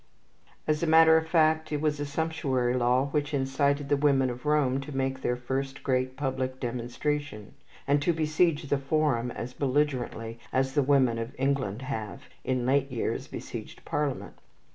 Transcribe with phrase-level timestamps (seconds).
[0.65, 4.47] As a matter of fact it was a sumptuary law which incited the women of
[4.47, 7.53] Rome to make their first great public demonstration,
[7.87, 12.89] and to besiege the Forum as belligerently as the women of England have, in late
[12.91, 14.33] years, besieged Parliament.